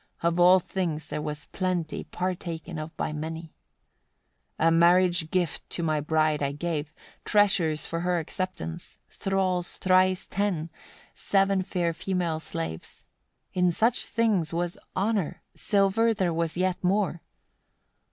[0.23, 3.53] Of all things there was plenty partaken of by many.
[4.57, 4.67] 94.
[4.67, 6.91] A marriage gift to my bride I gave,
[7.23, 10.71] treasures for her acceptance, thralls thrice ten,
[11.13, 13.03] seven fair female slaves:
[13.53, 17.21] in such things was honour; silver there was yet more.